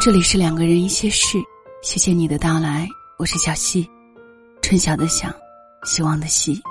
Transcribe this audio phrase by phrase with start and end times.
[0.00, 1.36] 这里是两个人一些事，
[1.82, 3.84] 谢谢你的到来，我是小溪，
[4.62, 5.28] 春晓的晓，
[5.82, 6.62] 希望的希。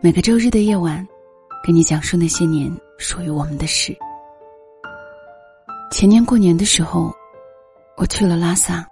[0.00, 1.06] 每个周日的夜晚，
[1.64, 3.96] 给你讲述那些年属于我们的事。
[5.92, 7.14] 前年过年的时候，
[7.96, 8.84] 我去了拉萨，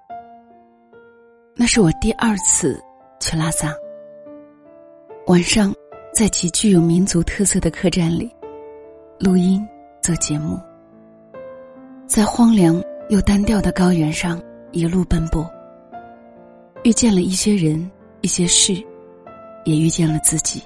[1.57, 2.81] 那是我第二次
[3.19, 3.75] 去拉萨。
[5.27, 5.75] 晚上，
[6.15, 8.33] 在极具有民族特色的客栈里
[9.19, 9.67] 录音
[10.01, 10.61] 做节目，
[12.07, 12.81] 在荒凉。
[13.09, 14.41] 又单调的高原上
[14.73, 15.49] 一路奔波，
[16.85, 18.75] 遇见了一些人、一些事，
[19.65, 20.63] 也遇见了自己。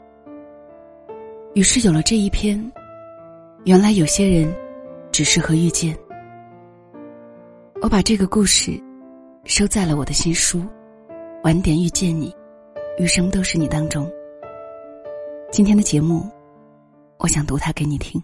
[1.55, 2.61] 于是有了这一篇。
[3.65, 4.55] 原来有些人
[5.11, 5.93] 只适合遇见。
[7.83, 8.81] 我把这个故事
[9.43, 10.61] 收在了我的新书
[11.43, 12.33] 《晚点遇见你，
[12.97, 14.09] 余生都是你》当中。
[15.51, 16.31] 今天的节目，
[17.19, 18.23] 我想读它给你听。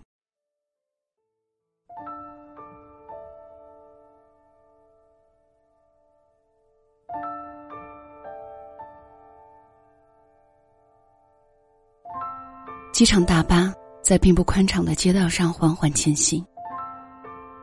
[13.02, 16.40] 机场大巴在并不宽敞的街道上缓缓前行。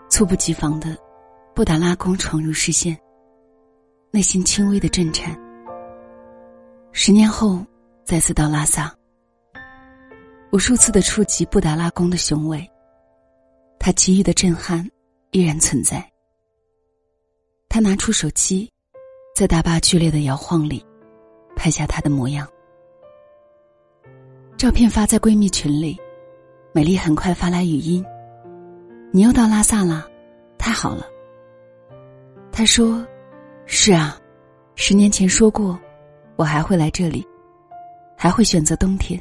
[0.10, 0.98] 猝不及防的，
[1.56, 3.00] 布达拉宫闯入视线，
[4.12, 5.34] 内心轻微的震颤。
[6.92, 7.66] 十年后，
[8.04, 8.94] 再次到拉萨，
[10.52, 12.70] 无数次的触及布达拉宫的雄伟，
[13.80, 14.86] 他给予的震撼
[15.32, 16.06] 依然存在。
[17.70, 18.70] 他拿出手机，
[19.34, 20.86] 在大巴剧烈的摇晃里，
[21.56, 22.46] 拍下他的模样。
[24.60, 25.98] 照片发在闺蜜群里，
[26.74, 28.06] 美丽很快发来语音
[29.10, 30.06] ：“你又到拉萨了，
[30.58, 31.06] 太好了。”
[32.52, 33.08] 她说
[33.66, 34.20] ：“是啊，
[34.76, 35.80] 十年前说过，
[36.36, 37.26] 我还会来这里，
[38.18, 39.18] 还会选择冬天。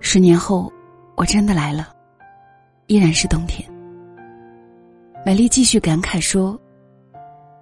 [0.00, 0.68] 十年后，
[1.14, 1.94] 我真的来了，
[2.88, 3.70] 依然是冬天。”
[5.24, 6.60] 美丽继续感慨说：“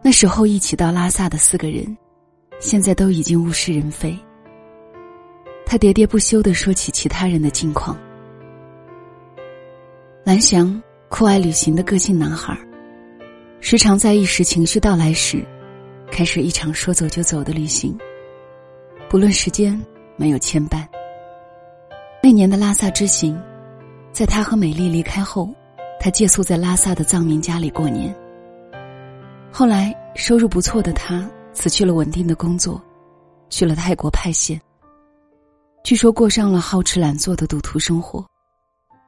[0.02, 1.94] 那时候一起到拉萨的四个人，
[2.60, 4.18] 现在都已经物是人非。”
[5.68, 7.98] 他喋喋不休的说起其他人的近况。
[10.24, 12.56] 蓝翔酷爱旅行的个性男孩，
[13.58, 15.44] 时常在一时情绪到来时，
[16.08, 17.98] 开始一场说走就走的旅行。
[19.10, 19.80] 不论时间，
[20.14, 20.86] 没有牵绊。
[22.22, 23.36] 那年的拉萨之行，
[24.12, 25.52] 在他和美丽离开后，
[25.98, 28.14] 他借宿在拉萨的藏民家里过年。
[29.50, 32.80] 后来收入不错的他辞去了稳定的工作，
[33.50, 34.60] 去了泰国派县。
[35.86, 38.26] 据说过上了好吃懒做的赌徒生活，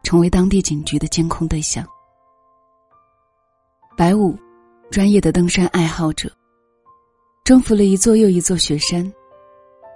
[0.04, 1.84] 成为当地警局的监控对象。
[3.96, 4.38] 白武，
[4.88, 6.30] 专业的登山爱好者，
[7.44, 9.12] 征服了一座又一座雪山，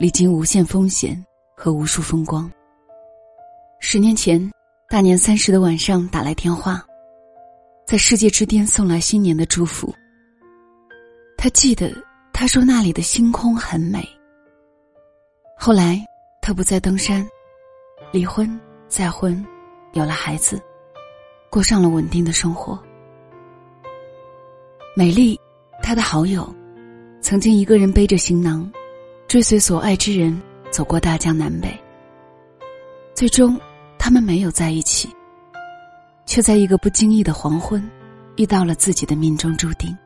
[0.01, 1.25] 历经无限风险
[1.57, 2.51] 和无数风光。
[3.79, 4.51] 十年前，
[4.91, 6.85] 大年三十的晚上打来电话，
[7.87, 9.95] 在世界之巅送来新年的祝福。
[11.39, 11.95] 他记得，
[12.33, 14.05] 他说那里的星空很美。
[15.57, 16.05] 后来。
[16.45, 17.25] 他不再登山，
[18.11, 19.47] 离婚再婚，
[19.93, 20.61] 有了孩子，
[21.49, 22.77] 过上了稳定的生活。
[24.97, 25.39] 美丽，
[25.85, 26.53] 他的好友，
[27.21, 28.69] 曾经一个人背着行囊，
[29.29, 31.73] 追随所爱之人走过大江南北。
[33.15, 33.57] 最终，
[33.97, 35.09] 他们没有在一起，
[36.27, 37.89] 却在一个不经意的黄昏，
[38.35, 39.97] 遇到了自己的命中注定。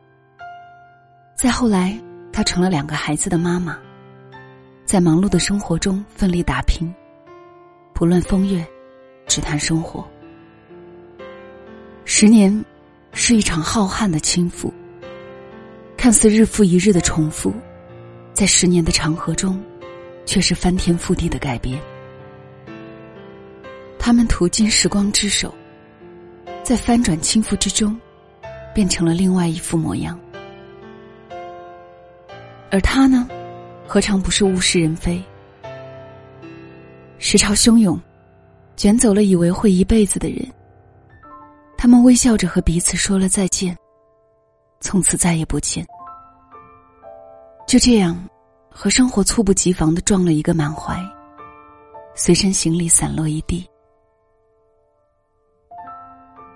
[1.34, 1.98] 再后来，
[2.30, 3.78] 她成了两个孩子的妈妈。
[4.86, 6.94] 在忙碌的生活中奋力打拼，
[7.92, 8.64] 不论风月，
[9.26, 10.06] 只谈生活。
[12.04, 12.64] 十年
[13.10, 14.72] 是一场浩瀚的倾覆，
[15.97, 17.52] 看似日复一日的重复，
[18.32, 19.60] 在十年的长河中，
[20.24, 21.80] 却是翻天覆地的改变。
[23.98, 25.53] 他们途经时光之手，
[26.62, 27.98] 在翻转倾覆之中，
[28.72, 30.16] 变成了另外一副模样。
[32.70, 33.28] 而他呢？
[33.88, 35.22] 何尝不是物是人非？
[37.19, 37.98] 时潮汹涌，
[38.76, 40.47] 卷走了以为会一辈子的人。
[41.78, 43.77] 他们微笑着和彼此说了再见，
[44.80, 45.86] 从此再也不见。
[47.66, 48.18] 就这样，
[48.71, 51.00] 和生活猝不及防的撞了一个满怀，
[52.15, 53.66] 随身行李散落一地。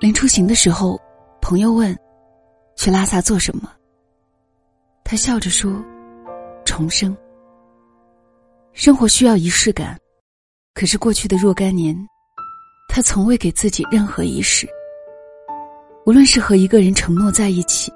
[0.01, 1.01] 临出行的时候，
[1.41, 1.97] 朋友问
[2.77, 3.71] ：“去拉萨做什么？”
[5.05, 5.83] 他笑着说。
[6.71, 7.17] 重生。
[8.73, 9.99] 生活需要仪式感，
[10.73, 11.97] 可是过去的若干年，
[12.89, 14.69] 他从未给自己任何仪式。
[16.07, 17.93] 无论是和一个人承诺在一起，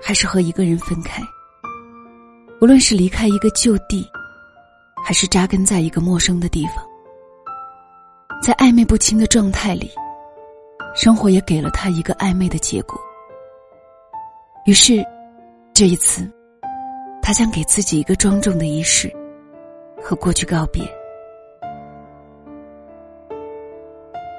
[0.00, 1.20] 还是和一个人分开；
[2.58, 4.08] 无论是离开一个旧地，
[5.04, 6.76] 还是扎根在一个陌生的地方，
[8.42, 9.90] 在暧昧不清的状态里，
[10.96, 12.98] 生活也给了他一个暧昧的结果。
[14.64, 15.04] 于是，
[15.74, 16.32] 这一次，
[17.26, 19.10] 他想给自己一个庄重的仪式，
[20.02, 20.84] 和过去告别。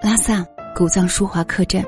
[0.04, 0.46] 拉萨
[0.76, 1.84] 古藏书华客栈，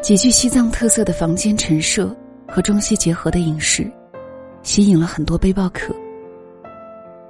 [0.00, 2.14] 极具西藏特色的房间陈设
[2.46, 3.90] 和中西结合的饮食，
[4.62, 5.92] 吸引了很多背包客。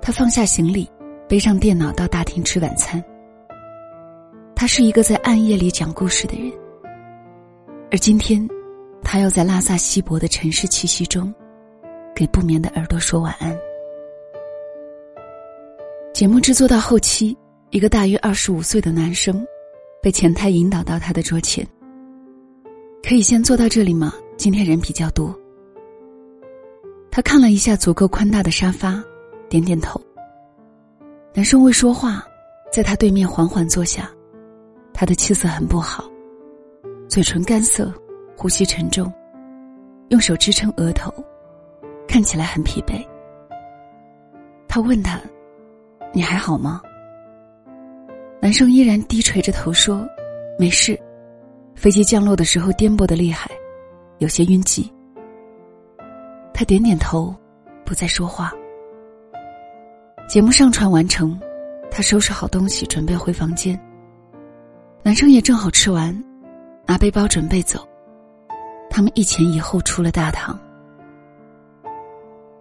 [0.02, 0.87] 他放下行李，
[1.26, 3.02] 背上电脑到大厅吃晚餐。
[4.55, 6.52] 他是一个在暗夜里讲故事的人，
[7.90, 8.47] 而今天，
[9.02, 11.35] 他要在拉萨稀薄的城市气息中，
[12.14, 13.56] 给不眠的耳朵说晚安。
[16.12, 17.37] 节目制作到后期，
[17.70, 19.44] 一个大约二十五岁的男生，
[20.00, 21.66] 被前台引导到他的桌前。
[23.02, 24.14] 可以先坐到这里吗？
[24.37, 25.38] 今天人比较多。
[27.11, 29.02] 他看了一下足够宽大的沙发。
[29.50, 30.00] 点点头。
[31.32, 32.25] 男生未说话，
[32.72, 34.11] 在他对面缓缓坐下，
[34.93, 36.11] 他的气色很不好，
[37.08, 37.93] 嘴唇干涩，
[38.37, 39.12] 呼吸沉重，
[40.08, 41.12] 用手支撑额头，
[42.14, 43.05] 看起来很疲惫。
[44.69, 45.20] 他问他
[46.14, 46.81] ：“你还好吗？”
[48.40, 50.06] 男生依然低垂着头说
[50.56, 50.96] ：“没事，
[51.75, 53.50] 飞机降落的时候颠簸的厉害，
[54.19, 54.88] 有些晕机。”
[56.55, 57.34] 他点点头，
[57.84, 58.52] 不再说话。
[60.28, 61.37] 节目上传完成，
[61.90, 63.76] 他收拾好东西准备回房间。
[65.02, 66.16] 男生也正好吃完，
[66.87, 67.84] 拿背包准备走。
[68.88, 70.56] 他们一前一后出了大堂。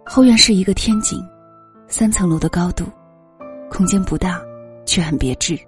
[0.06, 1.18] 后院是一个天井，
[1.88, 2.84] 三层楼的高度，
[3.70, 4.40] 空间不大，
[4.84, 5.58] 却很别致。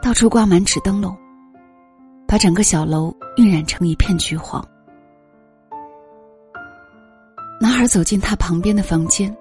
[0.00, 1.16] 到处挂满纸灯笼，
[2.26, 4.66] 把整个小楼晕染成一片橘黄。
[7.60, 9.34] 男孩走进他旁边的房间。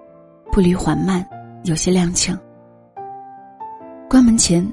[0.50, 1.24] 步履缓慢，
[1.66, 2.36] 有些踉跄。
[4.10, 4.66] 关门前，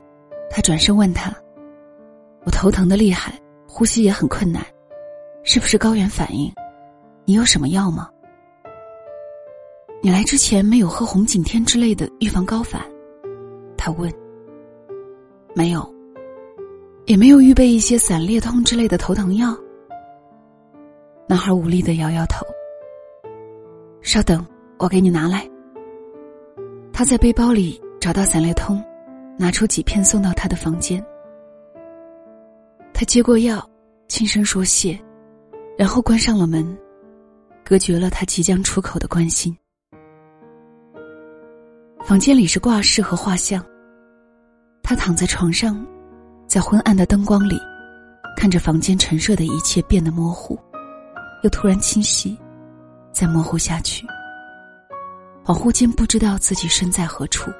[0.50, 1.30] 他转身问他
[2.46, 4.64] ：“我头疼的厉害，呼吸也很困难，
[5.42, 6.50] 是不是高原反应？
[7.26, 8.08] 你有什么药吗？”
[10.04, 12.78] 你来之前没有喝红景天之类的预防高反？
[13.74, 14.12] 他问。
[15.54, 15.94] 没有，
[17.06, 19.56] 也没有预备一些散裂通之类的头疼药。
[21.26, 22.44] 男孩无力的摇摇头。
[24.02, 24.44] 稍等，
[24.78, 25.48] 我给你拿来。
[26.92, 28.84] 他在背包里找到散裂通，
[29.38, 31.02] 拿出几片送到他的房间。
[32.92, 33.66] 他接过药，
[34.08, 35.02] 轻声说谢，
[35.78, 36.76] 然后关上了门，
[37.64, 39.56] 隔绝了他即将出口的关心。
[42.04, 43.64] 房间里是挂饰和画像。
[44.82, 45.82] 他躺在床上，
[46.46, 47.58] 在昏暗的灯光里，
[48.36, 50.58] 看着房间陈设的一切变得模糊，
[51.42, 52.38] 又突然清晰，
[53.10, 54.06] 再模糊下去。
[55.46, 57.50] 恍惚间不知道自己身在何处，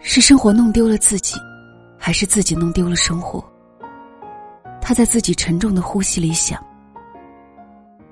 [0.00, 1.36] 是生活弄丢了自己，
[1.96, 3.44] 还是自己弄丢了生活？
[4.80, 6.60] 他在自己沉重的呼吸里想：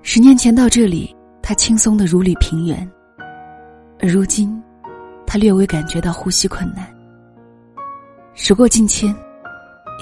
[0.03, 2.89] 十年前到这里，他轻松的如履平原，
[3.99, 4.63] 而如今，
[5.27, 6.87] 他略微感觉到呼吸困难。
[8.35, 9.15] 时过境迁，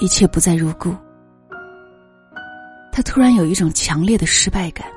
[0.01, 0.95] 一切不再如故。
[2.91, 4.87] 他突然有一种强烈的失败感。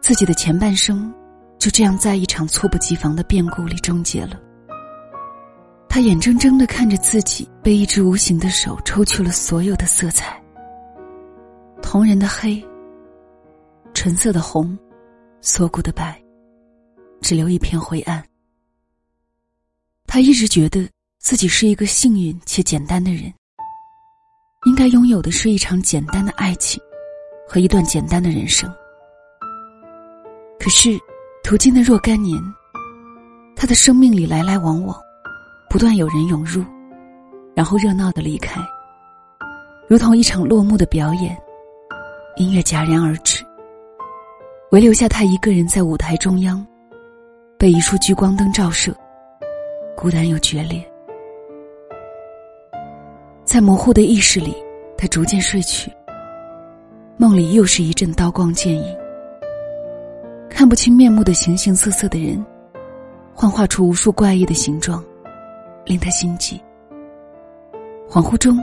[0.00, 1.12] 自己的前半生，
[1.58, 4.40] 就这样在一场猝不及防的变故里终结了。
[5.88, 10.40] 他眼睁睁的看着自己被一只无形的手抽去了所有的色彩。
[11.82, 12.62] 瞳仁的黑，
[13.94, 14.78] 纯色的红，
[15.40, 16.20] 锁骨的白，
[17.20, 18.24] 只留一片灰暗。
[20.06, 23.32] 他一直觉得自己是一个幸运且简单的人，
[24.66, 26.80] 应该拥有的是一场简单的爱情，
[27.48, 28.72] 和一段简单的人生。
[30.58, 30.98] 可是，
[31.42, 32.40] 途经的若干年，
[33.54, 34.98] 他的生命里来来往往，
[35.68, 36.64] 不断有人涌入，
[37.54, 38.60] 然后热闹的离开，
[39.88, 41.36] 如同一场落幕的表演，
[42.36, 43.44] 音乐戛然而止，
[44.70, 46.66] 唯留下他一个人在舞台中央，
[47.58, 48.94] 被一束聚光灯照射，
[49.96, 50.86] 孤单又决裂。
[53.44, 54.54] 在模糊的意识里，
[54.98, 55.90] 他逐渐睡去，
[57.16, 58.96] 梦里又是一阵刀光剑影。
[60.50, 62.44] 看不清面目的形形色色的人，
[63.34, 65.02] 幻化出无数怪异的形状，
[65.86, 66.60] 令他心悸。
[68.06, 68.58] 恍惚中，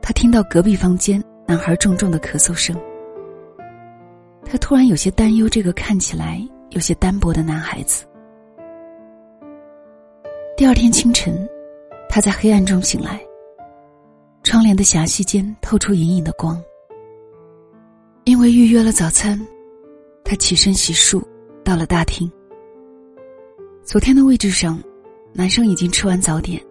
[0.00, 2.74] 他听到隔壁房间男孩重重的咳嗽声。
[4.46, 8.06] 他突然有些担忧这个看起来有些单薄的男孩子。
[10.60, 11.48] 第二天清晨，
[12.06, 13.18] 他在黑暗中醒来，
[14.42, 16.62] 窗帘的狭隙间透出隐隐的光。
[18.24, 19.40] 因为预约了早餐，
[20.22, 21.18] 他起身洗漱。
[21.64, 22.30] 到了大厅，
[23.84, 24.78] 昨天的位置上，
[25.32, 26.62] 男生已经吃完早点，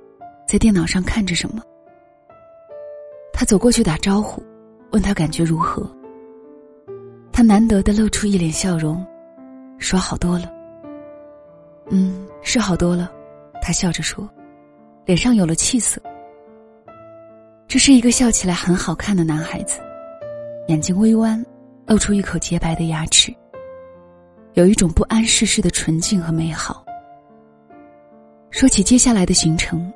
[0.48, 1.60] 在电脑上看着什么。
[3.34, 4.39] 他走过去打招呼，
[4.91, 5.91] 问他感觉如何。
[7.31, 9.03] 他难得的露出一脸笑容，
[9.79, 10.53] 说：“好多了。”
[11.89, 13.12] 嗯，是好多了。
[13.69, 14.27] 他笑着说，
[15.05, 16.01] 脸上有了气色。
[17.67, 19.79] 这是一个笑起来很好看的男孩子，
[20.69, 21.45] 眼睛微弯，
[21.85, 23.31] 露出一口洁白的牙齿，
[24.53, 26.83] 有一种不谙世事的纯净和美好。
[28.49, 29.93] 说起接下来的行程，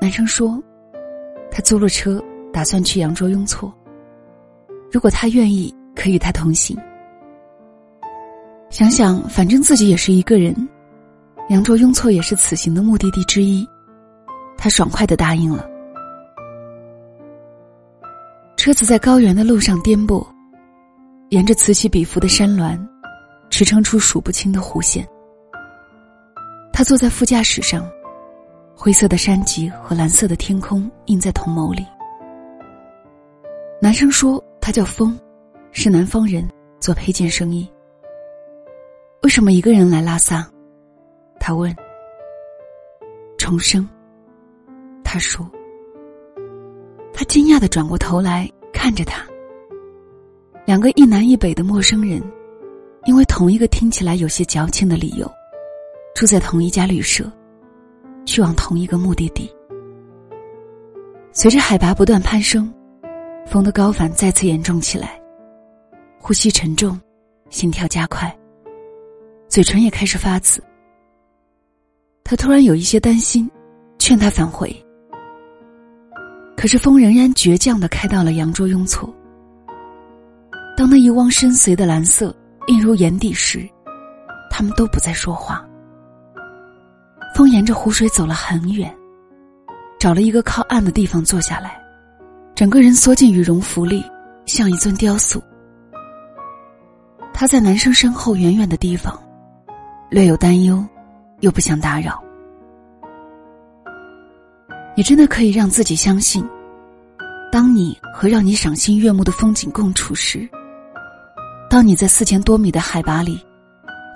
[0.00, 0.62] 男生说，
[1.50, 2.22] 他租了车，
[2.52, 3.74] 打算去扬州雍措。
[4.92, 6.78] 如果他愿意，可与他同行。
[8.70, 10.54] 想想，反正自己也是一个人。
[11.48, 13.66] 凉州雍措也是此行的目的地之一，
[14.58, 15.66] 他爽快的答应了。
[18.54, 20.26] 车子在高原的路上颠簸，
[21.30, 22.78] 沿着此起彼伏的山峦，
[23.48, 25.08] 驰骋出数不清的弧线。
[26.70, 27.88] 他坐在副驾驶上，
[28.76, 31.86] 灰色的山脊和蓝色的天空映在瞳眸里。
[33.80, 35.18] 男生说他叫风，
[35.72, 36.46] 是南方人，
[36.78, 37.66] 做配件生意。
[39.22, 40.46] 为什么一个人来拉萨？
[41.40, 41.74] 他问
[43.38, 43.88] ：“重生。”
[45.02, 45.50] 他说
[47.14, 49.24] ：“他惊讶的转过头来看着他。
[50.66, 52.22] 两个一南一北的陌生人，
[53.06, 55.26] 因为同一个听起来有些矫情的理由，
[56.14, 57.24] 住在同一家旅社，
[58.26, 59.50] 去往同一个目的地。
[61.32, 62.70] 随着海拔不断攀升，
[63.46, 65.18] 风的高反再次严重起来，
[66.18, 67.00] 呼吸沉重，
[67.48, 68.36] 心跳加快，
[69.48, 70.62] 嘴唇也开始发紫。”
[72.28, 73.50] 他突然有一些担心，
[73.98, 74.70] 劝他返回。
[76.54, 79.08] 可是风仍然倔强的开到了扬州雍措。
[80.76, 83.66] 当那一汪深邃的蓝色映入眼底时，
[84.50, 85.66] 他们都不再说话。
[87.34, 88.94] 风沿着湖水走了很远，
[89.98, 91.80] 找了一个靠岸的地方坐下来，
[92.54, 94.04] 整个人缩进羽绒服里，
[94.44, 95.42] 像一尊雕塑。
[97.32, 99.18] 他在男生身后远远的地方，
[100.10, 100.84] 略有担忧。
[101.40, 102.22] 又不想打扰，
[104.96, 106.44] 你真的可以让自己相信，
[107.52, 110.48] 当你和让你赏心悦目的风景共处时，
[111.70, 113.40] 当你在四千多米的海拔里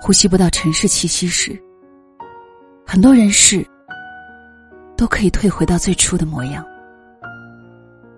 [0.01, 1.57] 呼吸不到城市气息时，
[2.85, 3.65] 很多人事
[4.97, 6.65] 都可以退回到最初的模样，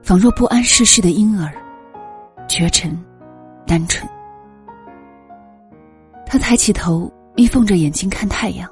[0.01, 1.53] 仿若不谙世事的婴儿，
[2.47, 2.97] 绝尘，
[3.67, 4.07] 单纯。
[6.25, 8.67] 他抬起头，眯缝着眼睛看太阳。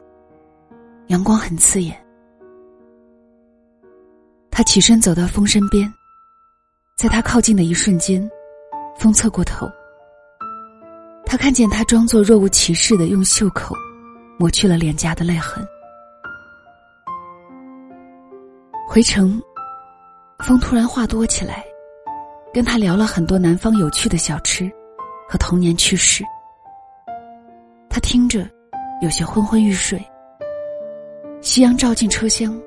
[1.13, 1.95] 阳光很刺眼，
[4.49, 5.87] 他起身走到风身边，
[6.97, 8.27] 在他靠近的一瞬间，
[8.97, 9.69] 风侧过头，
[11.23, 13.75] 他看见他装作若无其事的用袖口
[14.39, 15.63] 抹去了脸颊的泪痕。
[18.87, 19.39] 回城，
[20.39, 21.63] 风突然话多起来，
[22.51, 24.67] 跟他聊了很多南方有趣的小吃
[25.29, 26.23] 和童年趣事。
[27.87, 28.49] 他听着，
[29.03, 30.03] 有些昏昏欲睡。
[31.43, 32.57] 夕阳照进车厢，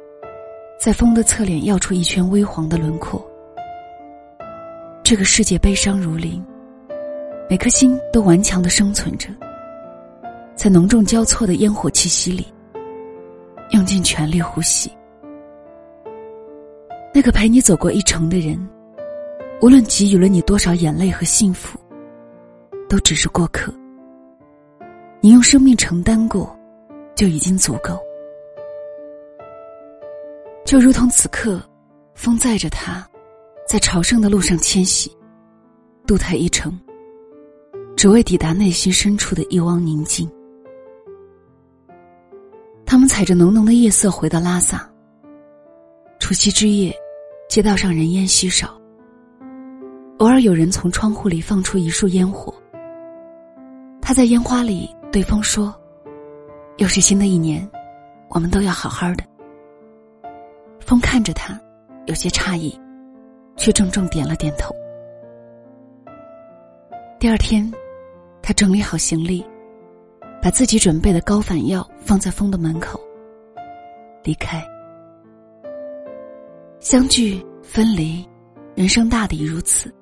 [0.78, 3.26] 在风的侧脸耀出一圈微黄的轮廓。
[5.02, 6.44] 这个世界悲伤如林，
[7.48, 9.30] 每颗心都顽强的生存着，
[10.54, 12.46] 在浓重交错的烟火气息里，
[13.70, 14.92] 用尽全力呼吸。
[17.14, 18.58] 那个陪你走过一程的人，
[19.62, 21.78] 无论给予了你多少眼泪和幸福，
[22.90, 23.72] 都只是过客。
[25.22, 26.54] 你用生命承担过，
[27.14, 27.98] 就已经足够。
[30.66, 31.62] 就如同此刻，
[32.16, 33.08] 风载着他，
[33.68, 35.08] 在朝圣的路上迁徙，
[36.04, 36.76] 渡他一程，
[37.96, 40.28] 只为抵达内心深处的一汪宁静。
[42.84, 44.90] 他们踩着浓浓的夜色回到拉萨。
[46.18, 46.92] 除夕之夜，
[47.48, 48.76] 街道上人烟稀少，
[50.18, 52.52] 偶尔有人从窗户里放出一束烟火。
[54.02, 55.72] 他在烟花里对风说
[56.78, 57.68] ：“又是新的一年，
[58.30, 59.22] 我们都要好好的。”
[60.86, 61.60] 风看着他，
[62.06, 62.78] 有些诧异，
[63.56, 64.72] 却重重点了点头。
[67.18, 67.68] 第二天，
[68.40, 69.44] 他整理好行李，
[70.40, 73.00] 把自己准备的高反药放在风的门口，
[74.22, 74.64] 离开。
[76.78, 78.24] 相聚分离，
[78.76, 79.92] 人生大抵如此。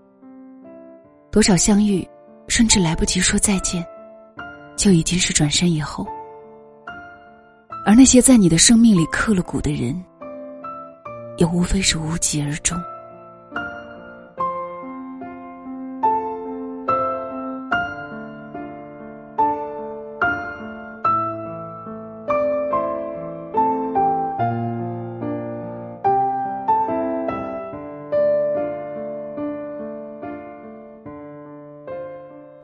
[1.30, 2.06] 多少相遇，
[2.46, 3.82] 甚至来不及说再见，
[4.76, 6.06] 就已经是转身以后。
[7.86, 9.98] 而那些在你的生命里刻了骨的人。
[11.38, 12.78] 又无非是无疾而终。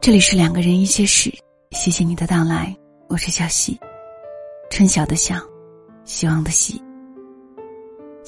[0.01, 1.31] 这里是两个人一些事，
[1.73, 2.75] 谢谢你的到来，
[3.09, 3.79] 我是小溪，
[4.71, 5.37] 春晓的晓，
[6.05, 6.90] 希望的希。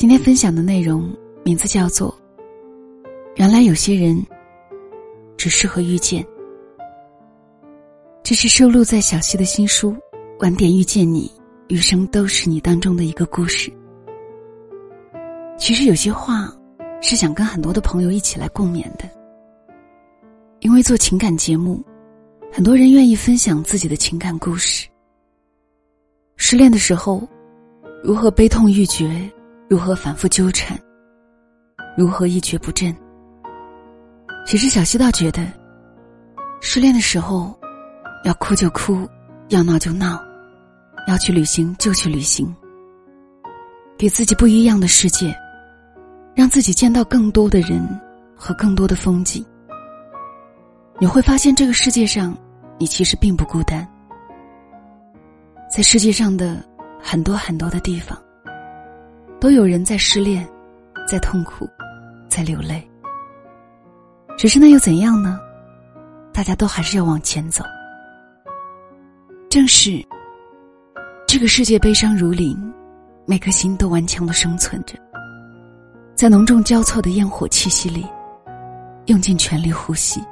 [0.02, 1.08] 今天分享的内容
[1.44, 2.10] 名字叫做
[3.36, 4.20] 《原来有些人
[5.36, 6.24] 只适合遇见》，
[8.20, 9.92] 这是收录在小溪的新书
[10.40, 11.30] 《晚点遇见你，
[11.68, 13.72] 余生都是你》当中的一个故事。
[15.56, 16.52] 其实有些话
[17.00, 19.08] 是想跟很多的朋友一起来共勉的。
[20.58, 21.80] 因为做情感节目，
[22.50, 24.88] 很多人愿意分享自己的情感故事。
[26.34, 27.22] 失恋的时候，
[28.02, 29.30] 如何悲痛欲绝，
[29.72, 30.78] 如何反复纠缠，
[31.96, 32.94] 如何一蹶不振。
[34.44, 35.50] 其实小溪倒觉得，
[36.60, 37.58] 失恋的时候，
[38.22, 39.08] 要哭就哭，
[39.48, 40.22] 要闹就闹，
[41.08, 42.54] 要去旅行就去旅行，
[43.96, 45.34] 给自己不一样的世界，
[46.34, 47.80] 让自己见到更多的人
[48.36, 49.42] 和更多的风景。
[51.00, 52.36] 你会发现，这个世界上，
[52.78, 53.88] 你其实并不孤单。
[55.74, 56.62] 在世界上的
[57.00, 58.22] 很多很多的地方，
[59.42, 60.48] 都有人在失恋，
[61.04, 61.68] 在痛苦，
[62.28, 62.88] 在流泪。
[64.38, 65.36] 只是那又怎样呢？
[66.32, 67.64] 大家都还是要往前走。
[69.50, 70.00] 正是
[71.26, 72.56] 这个世界悲伤如林，
[73.26, 74.96] 每颗心都顽强的生存着，
[76.14, 78.06] 在浓重交错的烟火气息里，
[79.06, 80.22] 用尽全力呼吸。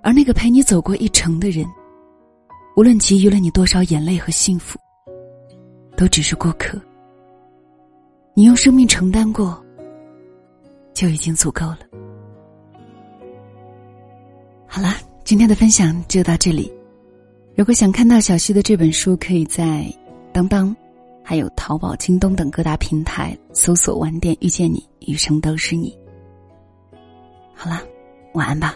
[0.00, 1.66] 而那个陪你走过一程的人，
[2.76, 4.78] 无论给予了你多少眼泪和幸福，
[5.96, 6.80] 都只是过客。
[8.36, 9.64] 你用生命承担过，
[10.92, 11.78] 就已经足够了。
[14.66, 16.72] 好了，今天的分享就到这里。
[17.54, 19.86] 如果想看到小溪的这本书，可以在
[20.32, 20.74] 当当、
[21.22, 25.96] 还有淘宝、京东等各大平台搜索“晚点遇见你，余生都是你”。
[27.54, 27.80] 好了，
[28.32, 28.74] 晚安吧。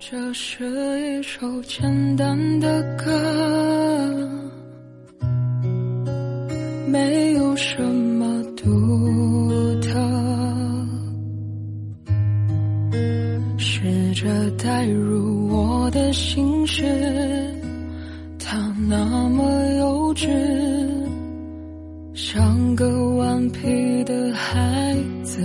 [0.00, 0.68] 这是
[1.00, 4.41] 一首简单的歌，
[6.92, 8.68] 没有什么独
[9.80, 9.88] 特。
[13.56, 14.28] 试着
[14.62, 16.84] 带入我的心事，
[18.38, 19.42] 它那么
[19.78, 20.28] 幼稚，
[22.12, 25.40] 像个顽皮的孩子。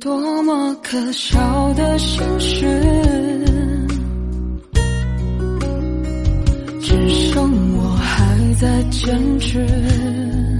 [0.00, 3.33] 多么可笑的心事，
[8.54, 10.53] 在坚持。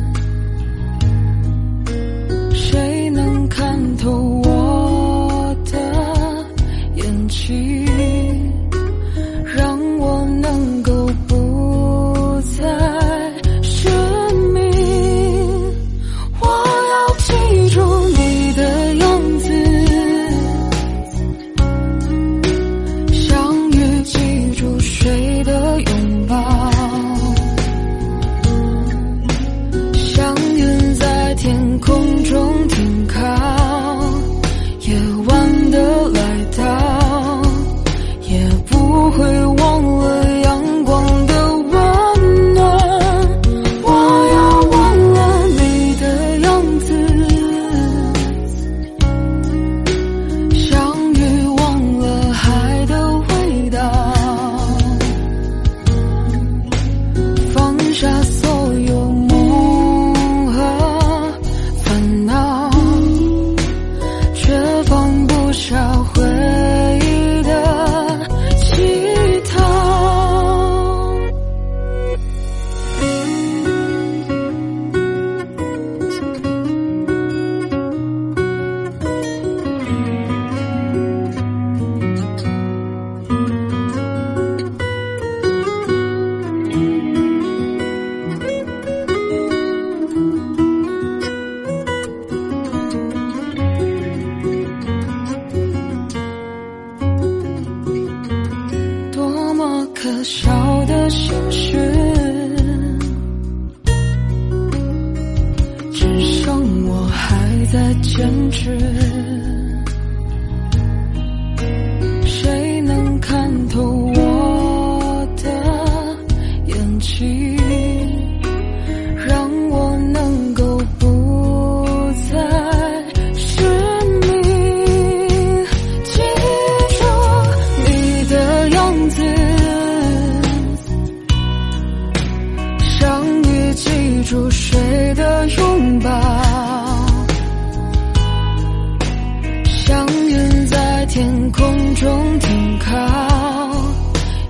[141.15, 142.91] 天空中停靠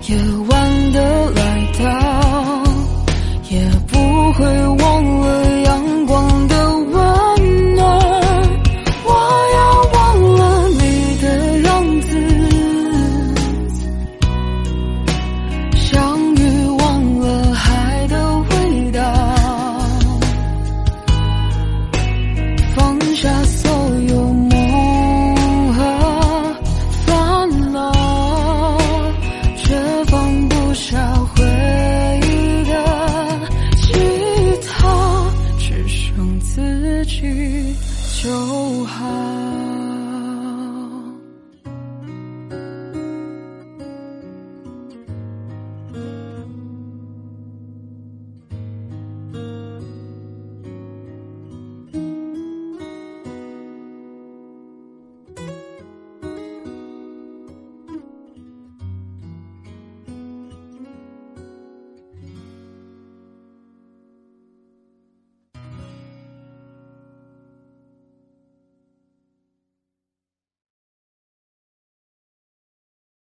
[0.09, 0.17] 夜
[0.49, 2.65] 晚的来到
[3.51, 4.74] 也不会
[38.25, 39.54] 就好。